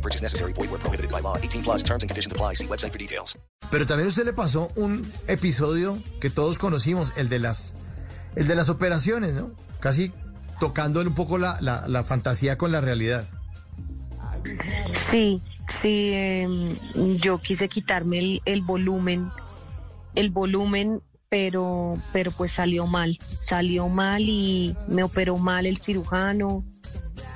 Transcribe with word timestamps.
No 0.00 0.02
purchase 0.02 0.22
necessary. 0.22 0.54
Void 0.54 0.70
where 0.70 0.80
prohibited 0.80 1.10
by 1.10 1.20
law. 1.20 1.36
18 1.36 1.62
plus 1.62 1.82
terms 1.82 2.02
and 2.02 2.08
conditions 2.08 2.32
apply. 2.32 2.54
See 2.54 2.66
website 2.66 2.92
for 2.92 2.98
details. 2.98 3.38
Pero 3.70 3.86
también 3.86 4.06
a 4.06 4.08
usted 4.08 4.24
le 4.24 4.32
pasó 4.32 4.70
un 4.76 5.12
episodio 5.28 5.98
que 6.20 6.30
todos 6.30 6.58
conocimos, 6.58 7.12
el 7.16 7.28
de 7.28 7.38
las, 7.38 7.74
el 8.34 8.48
de 8.48 8.54
las 8.54 8.70
operaciones, 8.70 9.34
¿no? 9.34 9.52
Casi 9.78 10.10
tocando 10.58 11.00
un 11.00 11.14
poco 11.14 11.36
la, 11.36 11.58
la, 11.60 11.86
la 11.86 12.02
fantasía 12.02 12.56
con 12.56 12.72
la 12.72 12.80
realidad. 12.80 13.28
Sí, 14.92 15.40
sí, 15.68 16.12
em, 16.14 16.76
yo 17.18 17.38
quise 17.38 17.68
quitarme 17.68 18.18
el, 18.18 18.42
el 18.46 18.62
volumen, 18.62 19.28
el 20.14 20.30
volumen, 20.30 21.02
pero, 21.28 21.96
pero 22.12 22.30
pues 22.30 22.52
salió 22.52 22.86
mal, 22.86 23.18
salió 23.38 23.88
mal 23.88 24.22
y 24.22 24.74
me 24.88 25.02
operó 25.02 25.36
mal 25.36 25.66
el 25.66 25.76
cirujano. 25.76 26.64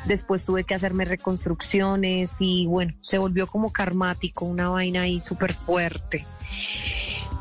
Después 0.07 0.45
tuve 0.45 0.65
que 0.65 0.75
hacerme 0.75 1.05
reconstrucciones 1.05 2.37
y 2.41 2.67
bueno, 2.67 2.95
se 3.01 3.19
volvió 3.19 3.47
como 3.47 3.73
karmático, 3.73 4.45
una 4.45 4.69
vaina 4.69 5.03
ahí 5.03 5.21
súper 5.21 5.55
fuerte. 5.55 6.27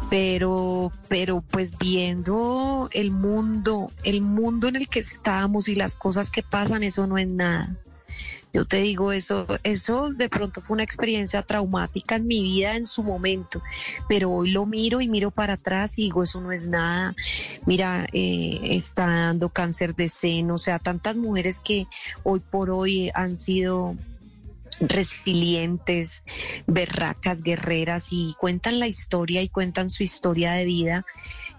Pero, 0.10 0.92
pero 1.08 1.42
pues 1.42 1.78
viendo 1.78 2.90
el 2.92 3.12
mundo, 3.12 3.92
el 4.04 4.22
mundo 4.22 4.68
en 4.68 4.76
el 4.76 4.88
que 4.88 5.00
estamos 5.00 5.68
y 5.68 5.76
las 5.76 5.96
cosas 5.96 6.30
que 6.30 6.44
pasan, 6.44 6.84
eso 6.84 7.08
no 7.08 7.18
es 7.18 7.28
nada. 7.28 7.76
Yo 8.54 8.66
te 8.66 8.78
digo 8.78 9.12
eso, 9.12 9.48
eso 9.64 10.12
de 10.12 10.30
pronto 10.30 10.62
fue 10.62 10.76
una 10.76 10.84
experiencia 10.84 11.42
traumática 11.42 12.18
en 12.18 12.28
mi 12.28 12.44
vida 12.44 12.76
en 12.76 12.86
su 12.86 13.02
momento, 13.02 13.64
pero 14.08 14.30
hoy 14.30 14.52
lo 14.52 14.68
miro 14.68 15.02
y 15.02 15.08
miro 15.08 15.32
para 15.32 15.54
atrás 15.54 15.98
y 15.98 16.04
digo, 16.04 16.22
eso 16.22 16.40
no 16.40 16.52
es 16.52 16.68
nada. 16.68 17.16
Mira, 17.66 18.06
eh, 18.14 18.60
está 18.64 19.08
dando 19.08 19.50
cáncer 19.50 19.96
de 19.96 20.08
seno, 20.08 20.54
o 20.54 20.58
sea, 20.60 20.78
tantas 20.78 21.16
mujeres 21.16 21.62
que 21.62 21.88
hoy 22.22 22.42
por 22.42 22.70
hoy 22.70 23.10
han 23.16 23.38
sido 23.38 23.96
resilientes, 24.80 26.24
berracas, 26.68 27.42
guerreras 27.42 28.10
y 28.12 28.36
cuentan 28.40 28.78
la 28.78 28.86
historia 28.86 29.42
y 29.42 29.50
cuentan 29.50 29.90
su 29.90 30.04
historia 30.04 30.52
de 30.52 30.66
vida. 30.66 31.06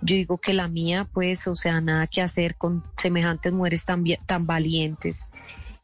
Yo 0.00 0.14
digo 0.14 0.38
que 0.38 0.52
la 0.52 0.68
mía, 0.68 1.08
pues, 1.12 1.48
o 1.48 1.56
sea, 1.56 1.80
nada 1.80 2.06
que 2.06 2.22
hacer 2.22 2.54
con 2.54 2.84
semejantes 2.98 3.52
mujeres 3.52 3.84
tan, 3.84 4.04
tan 4.26 4.46
valientes 4.46 5.28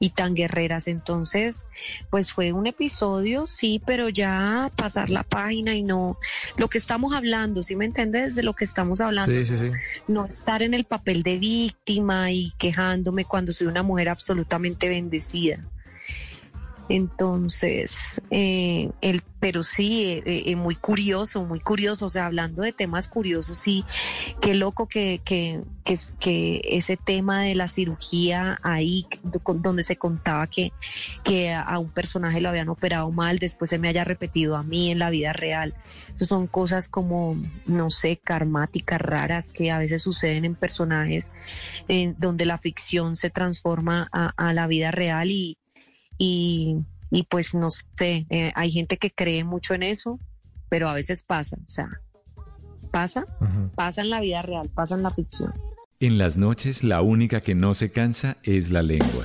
y 0.03 0.11
tan 0.11 0.34
guerreras. 0.34 0.89
Entonces, 0.89 1.69
pues 2.09 2.33
fue 2.33 2.53
un 2.53 2.67
episodio, 2.67 3.47
sí, 3.47 3.81
pero 3.84 4.09
ya 4.09 4.73
pasar 4.75 5.11
la 5.11 5.23
página 5.23 5.75
y 5.75 5.83
no 5.83 6.19
lo 6.56 6.69
que 6.69 6.79
estamos 6.79 7.12
hablando, 7.12 7.62
¿sí 7.62 7.77
me 7.77 7.84
entiendes? 7.84 8.34
De 8.34 8.43
lo 8.43 8.55
que 8.55 8.65
estamos 8.65 9.03
hablando. 9.03 9.31
Sí, 9.31 9.45
sí, 9.45 9.59
sí. 9.59 9.71
No 10.09 10.25
estar 10.25 10.62
en 10.62 10.73
el 10.73 10.84
papel 10.84 11.23
de 11.23 11.37
víctima 11.37 12.33
y 12.33 12.53
quejándome 12.59 13.27
cuando 13.27 13.53
soy 13.53 13.67
una 13.67 13.83
mujer 13.83 14.09
absolutamente 14.09 14.89
bendecida. 14.89 15.65
Entonces, 16.91 18.20
eh, 18.33 18.91
el, 19.00 19.22
pero 19.38 19.62
sí, 19.62 20.02
eh, 20.27 20.42
eh, 20.46 20.56
muy 20.56 20.74
curioso, 20.74 21.44
muy 21.44 21.60
curioso, 21.60 22.06
o 22.06 22.10
sea, 22.10 22.27
hablando 22.27 22.62
de 22.62 22.72
temas 22.72 23.06
curiosos, 23.06 23.58
sí, 23.58 23.84
qué 24.41 24.55
loco 24.55 24.88
que, 24.88 25.20
que, 25.24 25.62
que, 25.84 25.94
que 26.19 26.60
ese 26.64 26.97
tema 26.97 27.42
de 27.44 27.55
la 27.55 27.69
cirugía 27.69 28.58
ahí, 28.64 29.06
donde 29.62 29.84
se 29.84 29.94
contaba 29.94 30.48
que, 30.48 30.72
que 31.22 31.53
a, 31.53 31.78
un 31.78 31.91
personaje 31.91 32.41
lo 32.41 32.48
habían 32.48 32.69
operado 32.69 33.09
mal, 33.12 33.38
después 33.38 33.70
se 33.70 33.78
me 33.78 33.86
haya 33.86 34.03
repetido 34.03 34.56
a 34.56 34.65
mí 34.65 34.91
en 34.91 34.98
la 34.98 35.10
vida 35.10 35.32
real. 35.32 35.75
Eso 36.16 36.25
son 36.25 36.48
cosas 36.48 36.88
como, 36.88 37.36
no 37.66 37.91
sé, 37.91 38.16
karmáticas, 38.16 39.00
raras, 39.00 39.50
que 39.50 39.70
a 39.70 39.78
veces 39.78 40.03
suceden 40.03 40.44
en 40.44 40.56
personajes 40.56 41.32
eh, 41.86 42.15
donde 42.19 42.47
la 42.47 42.59
ficción 42.59 43.15
se 43.15 43.31
transforma 43.31 44.09
a 44.10 44.53
la 44.53 44.66
vida 44.66 44.91
real 44.91 45.31
y, 45.31 45.56
y, 46.20 46.76
y 47.10 47.22
pues 47.25 47.54
no 47.54 47.70
sé, 47.70 48.26
eh, 48.28 48.53
hay 48.54 48.70
gente 48.70 48.98
que 48.98 49.10
cree 49.10 49.42
mucho 49.42 49.72
en 49.72 49.82
eso, 49.82 50.20
pero 50.69 50.88
a 50.88 50.92
veces 50.92 51.22
pasa, 51.22 51.56
o 51.66 51.70
sea, 51.70 51.88
pasa, 52.92 53.26
pasa 53.75 54.03
en 54.03 54.10
la 54.10 54.20
vida 54.20 54.42
real, 54.42 54.69
pasa 54.69 54.97
en 54.97 55.03
la 55.03 55.10
ficción. 55.10 55.54
En 55.98 56.19
las 56.19 56.36
noches 56.36 56.84
la 56.84 57.00
única 57.00 57.41
que 57.41 57.54
no 57.54 57.72
se 57.72 57.91
cansa 57.91 58.36
es 58.42 58.70
la 58.70 58.82
lengua. 58.82 59.25